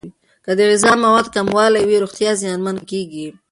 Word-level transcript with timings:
که 0.45 0.51
د 0.57 0.59
غذا 0.69 0.91
موادو 1.03 1.33
کموالی 1.35 1.83
وي، 1.87 1.97
روغتیا 2.03 2.31
زیانمن 2.41 2.77
کیږي. 2.89 3.27